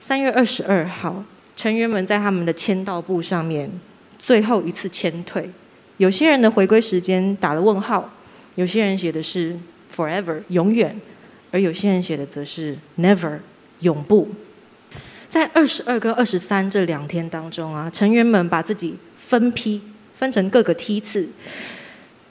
[0.00, 1.24] 三月二十二号，
[1.56, 3.68] 成员们在他们的签到簿上面
[4.24, 5.50] 最后一次签退，
[5.98, 8.10] 有些人的回归时间打了问号，
[8.54, 9.54] 有些人写的是
[9.94, 10.98] forever 永远，
[11.50, 13.38] 而有些人写的则是 never
[13.80, 14.30] 永不。
[15.28, 19.82] 在二十二跟二十三这两天当中啊，成员们把自己分批
[20.16, 21.28] 分成各个梯次，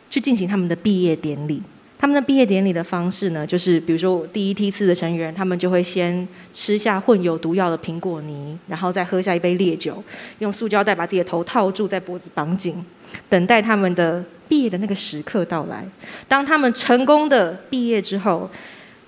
[0.10, 1.62] 去进行他们的毕业典礼。
[2.03, 10.03] 他们的毕业典礼的方式呢，就是比如说第一梯次的成员，他们就会先吃下混有毒药的苹果泥，然后再喝下一杯烈酒，
[10.39, 12.83] 用塑胶袋把自己的头套住，在脖子绑紧，
[13.29, 15.85] 等待他们的毕业的那个时刻到来。
[16.27, 18.49] 当他们成功的毕业之后，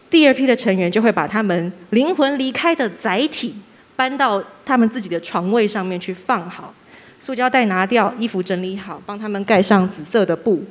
[0.10, 3.54] 第二批的成员就会把他们灵魂离开的载体
[3.98, 6.74] 搬到他们自己的床位上面去放好，
[7.20, 10.64] 塑胶袋拿掉，衣服整理好，帮他们盖上紫色的布，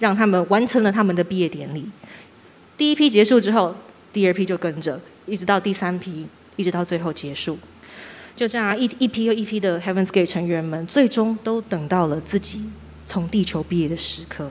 [0.00, 1.88] 让他们完成了他们的毕业典礼。
[2.76, 3.72] 第一批结束之后，
[4.12, 7.56] 第二批就跟着，一直到第三批，一直到最后结束。
[8.34, 12.64] 就这样，一一批又一批的 Heaven's Gate 成员们，最终都等到了自己
[13.04, 14.50] 从地球毕业的时刻。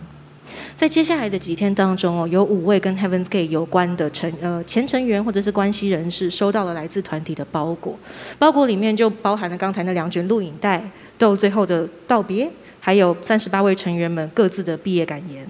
[0.75, 7.97] 在接下来的几天当中哦，有五位跟 Heaven's Gate 有关的成呃前成员或者是关系人士收到了来自团体的包裹，
[8.37, 12.49] 包裹里面就包含了刚才那两卷录影带，到最后的道别，
[12.89, 15.47] 还有三十八位成员们各自的毕业感言。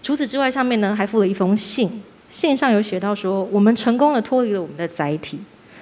[0.00, 5.40] 除此之外，上面呢还附了一封信，信上有写到说，我们成功的脱离了我们的载体，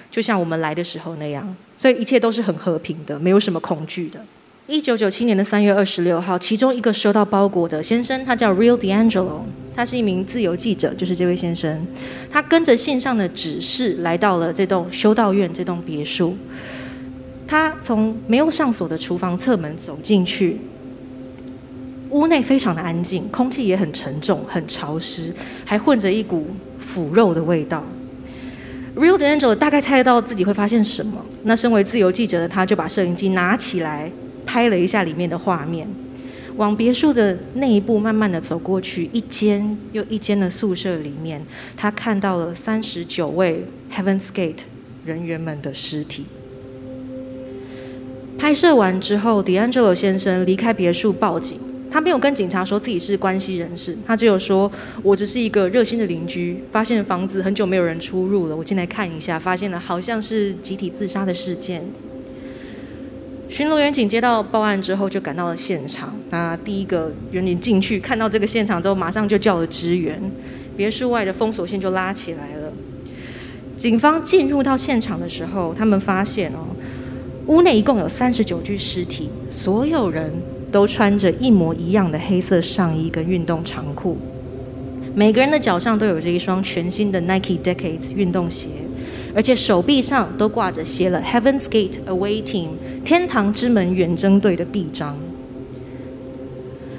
[0.09, 4.19] 就像我们来的时候那样，所以一切都是很和平的，没有什么恐惧的。
[4.65, 9.41] 一九九七年的三月二十六号，其中一个收到包裹的先生，他叫 Real D'Angelo，
[9.75, 11.85] 他是一名自由记者，就是这位先生。
[12.31, 16.35] 他跟着信上的指示来到了这栋修道院这栋别墅。
[17.47, 20.57] 他从没有上锁的厨房侧门走进去，
[22.11, 25.33] 屋内非常的安静，空气也很沉重、很潮湿，
[25.65, 26.47] 还混着一股
[26.79, 27.83] 腐肉的味道。
[28.95, 34.11] Real d a n g e l 大概猜得到自己会发现什么，那身为自由记者的他，就把摄影机拿起来。
[34.43, 35.87] 拍了一下里面的画面，
[36.57, 41.41] 往别墅的内部慢慢的走过去，一间又一间的宿舍里面，
[41.77, 43.63] 他看到了三十九位
[43.95, 44.63] Heaven's Gate
[45.05, 46.25] 人员们的尸体。
[48.37, 51.57] 拍摄完之后，D Angel 先生离开别墅报警，
[51.91, 54.71] 他没有跟警察说自己是关系人士，他只有说
[55.03, 61.83] 我只是一个热心的邻居，发现房子很久没有人出入了，我进来看一下，发现了好像是集体自杀的事件。
[63.49, 66.15] 巡逻员警接到报案之后，就赶到了现场。
[66.29, 70.17] 那第一个员警进去看到这个现场之后，马上就叫了支援，
[70.77, 72.71] 别墅外的封锁线就拉起来了。
[73.75, 76.65] 警方进入到现场的时候，他们发现哦，
[77.47, 80.31] 屋内一共有三十九具尸体，所有人
[80.71, 84.17] 都穿着一模一样的黑色上衣跟运动长裤，
[85.13, 88.69] 每个人的脚上都有着一双全新的 Nike Decades 运动鞋。
[89.33, 92.71] 而且手臂上都挂着写了 “Heaven's Gate Away Team”
[93.05, 95.17] 天堂之门远征队的臂章。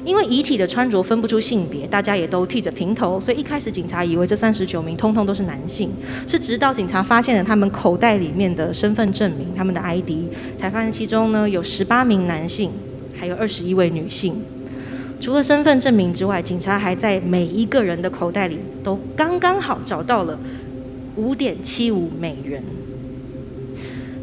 [0.04, 5.90] 因为遗体的穿着分不出性别，大家也都剃着平头，所以一开始警察以为这三十九名通通都是男性。
[6.26, 10.10] 是直到警察发现了他们口袋里面的身份证明、他们的 ID，
[10.58, 12.70] 才发现其中呢有十八名男性，
[13.22, 14.34] 还有二十一位女性。
[15.20, 20.36] 除了身份证明之外，警察还在每一个人的口袋里都刚刚好找到了
[21.14, 22.60] 五点七五美元。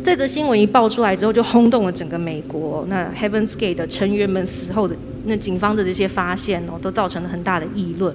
[0.04, 2.86] 这则新闻一爆出来之后，就轰动了整个美国。
[2.90, 4.94] 那 Heaven's Gate 的成员们死后的
[5.24, 8.14] 那警方的这些发现哦，都造成了很大的议论。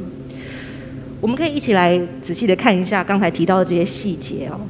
[1.19, 4.61] 我们可以一起来仔细的看一下刚才提到的这些细节哦。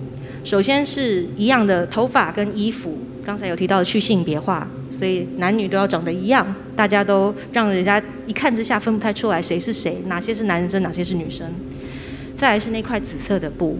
[0.44, 11.46] 首先是一样的头发跟衣服，刚才有提到的去性别化，所以男女都要长得一样，大家都让人家一看之下分不太出来谁是谁，哪些是男生，哪些是女生。
[12.36, 13.76] 再来是那块紫色的布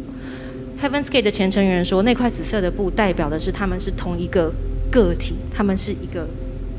[0.83, 4.53] ，Heaven's Gate 的前成员说，那块紫色的布代表的是他们是同一个
[4.91, 6.27] 个体，他们是一个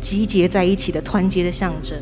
[0.02, 1.98] 集结在一起的团结的象征。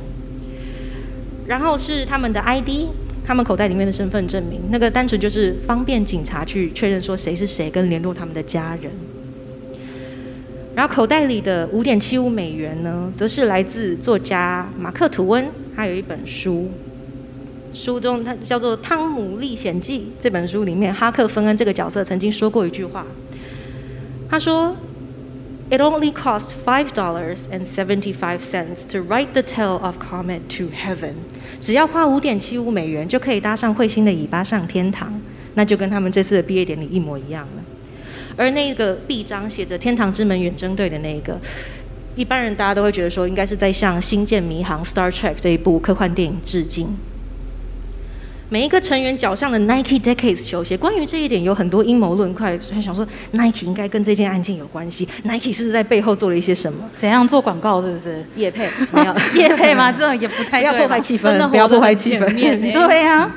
[1.46, 2.90] 然后是他们的 ID。
[3.26, 8.92] 他们口袋里面的身份证明，那个单纯就是方便警察去确认说谁是谁，跟联络他们的家人。
[10.76, 16.70] 然后口袋里的五点七五美元呢，则是来自作家马克吐温，他有一本书，
[17.74, 23.06] 书中他叫做《汤姆历险记》这本书里面，哈克芬恩这个角色曾经说过一句话，
[24.30, 24.76] 他说。
[25.70, 31.14] It only cost five dollars and seventy-five cents to write the tale of Comet to heaven。
[31.60, 35.20] 只要花五点七五美元就可以搭上彗星的尾巴上天堂，
[35.56, 37.64] 那就跟他们这次的毕业典礼一模一样了。
[38.36, 41.40] 而那个臂章写着“天堂之门远征队”的那个，
[42.16, 46.96] 一般人大家都会觉得说，应该是在向《星舰迷航》（Star Trek） 这一部科幻电影致敬。
[48.50, 56.88] 每一个成员脚上的 Nike Decades 球鞋，关于这一点有很多阴谋论，快想说 Nike 应该跟这件案件有关系，Nike 是不是在背后做了一些什么？
[56.96, 57.82] 怎样做广告？
[57.82, 58.24] 是不是？
[58.36, 59.92] 叶配没有叶配吗？
[59.92, 62.30] 这种也不太不要破坏气氛，真的不要破坏气氛。
[62.72, 63.32] 对呀，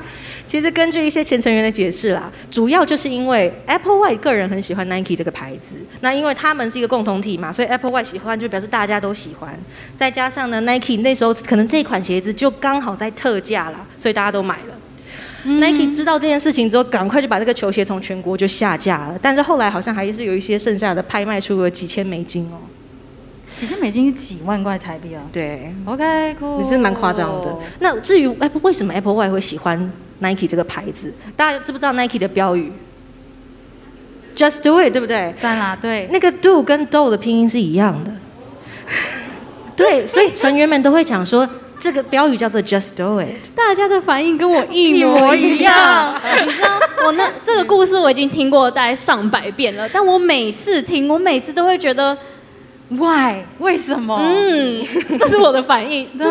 [0.47, 9.53] 其实根据一些前成员的解释啦，主要就是因为 Apple White 个人很喜欢 Nike 这个牌子，那因为他们是一个共同体嘛，所以 Apple White 喜欢就表示大家都喜欢。
[9.95, 14.73] 再加上呢，Nike 那时候可能这款鞋子就刚好在特价啦，所以大家都买了。
[15.43, 19.19] Nike 知道这件事情之后，赶快就把这个球鞋从全国就下架了。
[19.21, 22.57] 但是后来好像还是有一些剩下的拍卖出了几千美金哦，
[23.57, 25.21] 几千美金是几万块台币啊？
[25.31, 27.55] 对，OK，cool，也是蛮夸张的。
[27.79, 32.71] 那至于 Apple 为什么 Apple Y 会喜欢 Nike 这个牌子，大家知不知道 Nike 的标语
[34.35, 35.33] ？Just do it，对不对？
[35.37, 38.11] 赞啦，对，那个 do 跟 do 的拼音是一样的。
[39.75, 41.47] 对，所以成员们都会讲说。
[41.79, 46.19] 这个标语叫做 “Just Do It”，大家的反应跟我一模一样。
[46.43, 52.17] 你知道，我那这个故事我已经听过大概上百遍了，但我每次听，我每次都会觉得
[52.89, 53.43] ，Why？
[53.59, 54.17] 为什么？
[54.19, 54.83] 嗯，
[55.19, 56.27] 这是我的反应，对，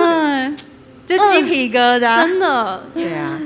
[1.06, 2.82] 就鸡皮疙瘩，真的。
[2.92, 3.38] 对啊，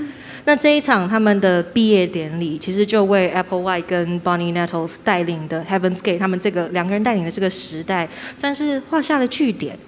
[0.50, 9.78] 那这一场他们的毕业典礼，其实就为 Apple White 跟 Bonnie Nettles 带领的 Heaven's Gate 他们这个两个人带领的这个时代，算是画下了句点。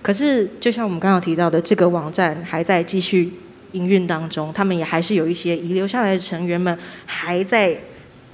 [0.00, 3.30] 可是，就像我们刚刚提到的，这个网站还在继续
[3.72, 7.78] 营运当中，他们也还是有一些遗留下来的成员们还在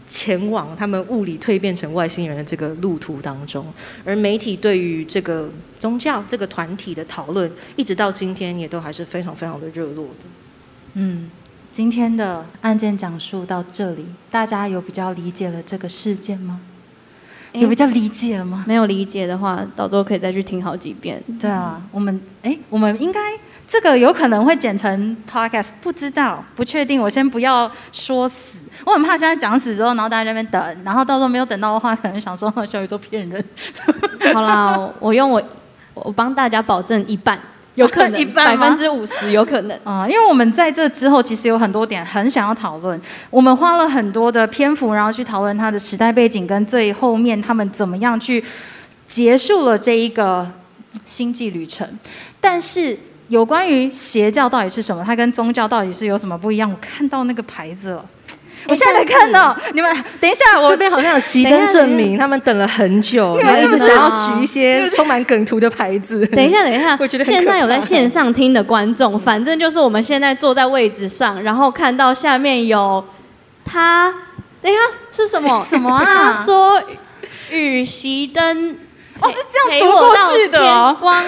[0.07, 3.66] 前往他们物理蜕变成外星人的这个路途当中。
[4.05, 10.26] 而媒体对于这个宗教这个团体的讨论，一直到今天也都还是非常非常的热络的。
[10.95, 11.28] 嗯，
[11.73, 16.61] 今天的案件讲述到这里，大家有比较理解了这个事件吗？
[17.53, 18.62] 有比较理解了吗？
[18.68, 21.23] 没有理解的话，到时候可以再去听好几遍。
[21.41, 23.18] 对啊，我们哎，我们应该
[23.66, 27.01] 这个有可能会剪成 podcast，不知道，不确定。
[27.01, 33.43] 我先不要说死，我很怕现在讲死之后，然后大家在那边等，然后到时候没有等到的话，可能想说小宇宙骗人。
[34.35, 35.43] 好啦，我用我
[35.95, 37.41] 我帮大家保证一半。
[37.75, 43.01] 有可能 百分之五十有可能啊，因为我们在这之后其实有很多点很想要讨论，
[43.31, 48.45] 我们花了很多的篇幅，然后去讨论它的时代背景跟最后面他们怎么样去
[49.07, 50.51] 结束了这一个
[51.05, 51.89] 星际旅程。
[52.41, 52.99] 但是
[53.29, 56.70] 有关于邪教到底是什么，它跟宗教到底是有什么不一样？
[56.70, 58.05] 我看到那个牌子了。
[58.69, 66.27] 我现在才看到你们，等一下，我这边好像有熄灯证明，他们等了很久，你们一直想要举一些充满梗图的牌子。
[66.29, 73.05] 等一下，等一下， 我觉得现在有在线上听的观众，反正就是我们现在坐在位置上，然后看到下面有
[73.65, 74.13] 他，
[74.61, 75.63] 等一下是什么？
[75.69, 76.05] 什么啊？
[76.05, 76.81] 他说
[77.51, 78.77] 雨熄灯，
[79.21, 81.23] 哦，是这样读过去的光。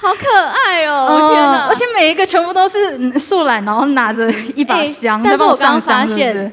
[0.00, 0.24] 好可
[0.66, 1.28] 爱哦！
[1.30, 1.66] 天哪！
[1.68, 5.20] 而且每一个全部都是嗯树懒，然后拿着一把哎香。
[5.22, 6.50] 但是我刚刚发现，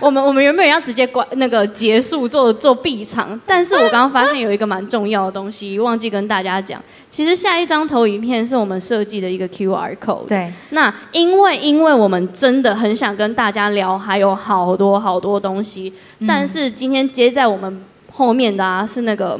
[0.00, 6.82] 我们我们原本要直接关那个结束做做闭场，但是我刚刚发现有一个蛮重要的东西，忘记跟大家讲。
[7.08, 10.26] 其实下一张投影片是我们设计的一个 QR code。。
[10.26, 19.38] 对，那因为因为我们真的很想跟大家聊，还有好多好多东西，嗯但是今天接在我们后面的啊是那个。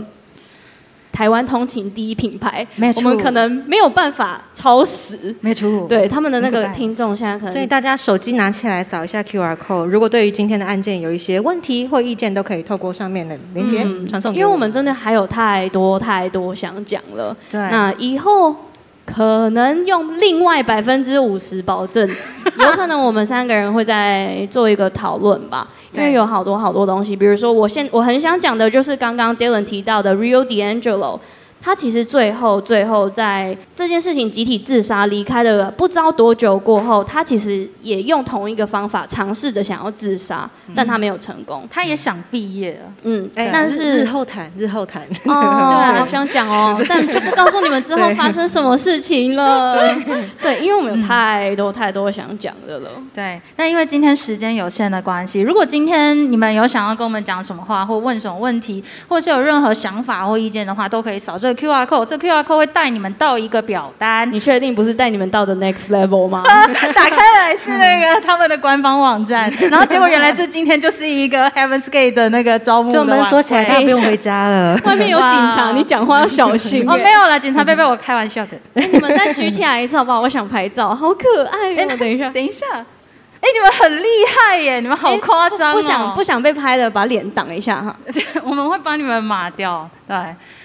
[1.12, 17.36] 台湾通勤第一品牌，我们可能没有办法超时，没错，对他们的那个听众现在可能所以大家手机拿起来扫一下 QR code，如果对于今天的案件有一些问题或意见，都可以透过上面的链接传送因为我们真的还有太多太多想讲了。
[17.50, 17.60] 对。
[17.60, 18.56] 那以后
[19.04, 22.08] 可能用另外百分之五十保证，
[22.58, 25.68] 有可能我们三个人会再做一个讨论吧。
[25.92, 31.18] 因对为有好多好多东西，比如说我现我很想讲的就是刚刚 Dylan 提到的 Rio D'Angelo。
[31.62, 41.64] 他其实最后最后在这件事情集体自杀离开的不知道多久过后，他其实也用同一个方法尝试着想要自杀，但他没有成功。
[41.70, 42.92] 他也想毕业了。
[43.04, 45.02] 嗯，哎，但是日后谈，日后谈。
[45.24, 49.76] 哦， 我想讲哦，但是不告诉你们之后发生什么事情了。
[50.42, 52.90] 对，因为我们有太多太多想讲的了。
[53.14, 66.42] 对，那因为今天时间有限的关系，如果今天你们有想要跟我们讲什么话，或问什么问题，或是有任何想法或意见的话，都可以扫这个 QR code，这个 QR code 会带你们到一个表单，你确定不是带你们到的 next level 吗？
[66.94, 74.76] 打开来是那个他们的官方网站， 然后结果原来这今天就是一个 Heaven's Gate 的那个招募的就门锁起来， 大家不用回家了。
[74.84, 76.88] 外面有警察，你讲话要小心。
[76.88, 78.56] 哦，没有了，警察贝贝，我开玩笑的。
[78.74, 80.20] 哎，你们再举起来一次好不好？
[80.20, 81.96] 我想拍照，好可爱哦。
[81.98, 87.94] 等一下，等一下，哎，你们很厉害耶，你们好夸张、哦不不想不，想被拍的，把脸挡一下哈。
[88.42, 89.88] 我们会帮你们码掉。
[90.08, 90.16] 对，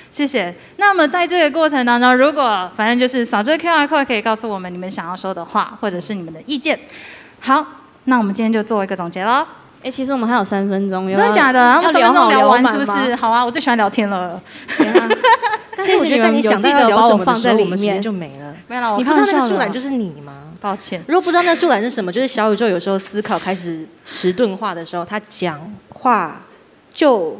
[0.09, 0.55] 谢谢。
[0.77, 6.79] 那么在这个过程当中，如果反正就是扫这个 QR code，可以告诉我们你们想要说的话，或者是你们的意见。
[7.39, 7.65] 好，
[8.05, 9.45] 那我们今天就做一个总结喽。
[9.87, 11.59] 哎，其实我们还有三分钟，真的假的？
[11.59, 13.15] 要我们三分钟聊好聊完是不是？？
[13.15, 14.39] 好啊，我最喜欢聊天了。
[15.77, 18.53] 但是我觉得你想到要聊什么的时候，我们时间就没了。
[18.67, 20.33] 没了，我你不知道那个树懒就是你吗？
[20.59, 21.01] 抱歉。
[21.07, 26.41] 如果不知道那树懒是什么，就是小宇宙有时候思考开始迟钝化的时候，他讲话
[26.93, 27.39] 就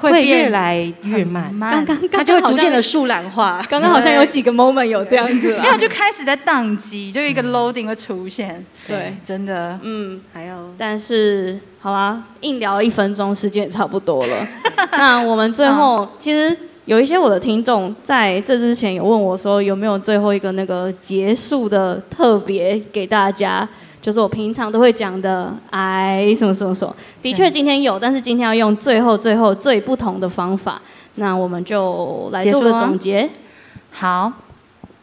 [0.00, 3.62] 会越来越慢，慢，刚刚他就会逐渐的树懒化。
[3.68, 8.64] 刚刚好像有几个 moment 有这样子啊没有就开始在宕机，就一个 loading 会出现。
[8.86, 9.78] 对，真的。
[9.82, 14.46] 嗯，还有但是好啦，硬聊一分钟，时间也差不多了。
[14.92, 23.68] 那我们最后、其实有一些我的听众在这之前有问我说，有没有最后一个那个结束的特别给大家？
[24.00, 30.80] 就是我平常都会讲的，哎，什么什么什么，的确今天有，但是今天要用最后最后最不同的方法。
[31.16, 33.28] 那我们就来做个总结。
[33.90, 34.32] 好，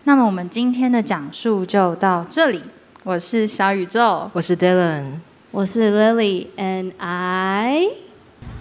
[0.05, 2.61] 那么我们今天的讲述就到这里。
[3.03, 5.03] 我是小宇宙，我是 Dylan，
[5.51, 7.83] 我是 Lily，and I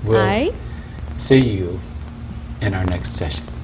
[0.06, 0.50] We'll I
[1.18, 1.78] see you
[2.60, 3.55] in our next session.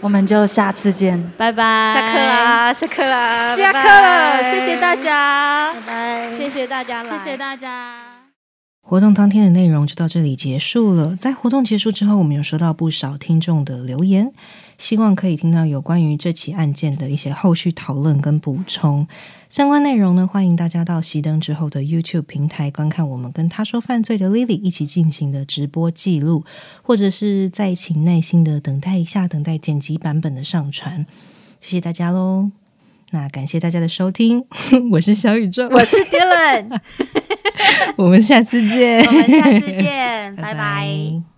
[0.00, 1.30] 我们就下次见。
[1.36, 6.36] 拜拜，下课啦，下课啦，下课了，谢谢大家，拜拜。
[6.38, 8.06] 谢谢大家来，谢谢大家。
[8.82, 11.14] 活动当天的内容就到这里结束了。
[11.14, 14.32] 在活动结束之后，我们有收到不少听众的留言，
[14.78, 19.06] 希望可以听到有关于这起案件的一些后续讨论跟补充。
[19.50, 26.44] 相关内容呢，欢迎大家到熄灯之后的 YouTube 平台观看我们跟他说犯罪的 Lily 一起进行的直播记录，
[26.82, 31.04] 或者是再请耐心的等待一下，等待剪辑版本的上传。
[31.60, 32.52] 谢谢大家喽！
[33.10, 34.44] 那感谢大家的收听，
[34.92, 36.78] 我是小宇宙，我是 Dylan，
[37.98, 40.54] 我们下次见， 我们下次见，拜拜。
[40.54, 41.29] 拜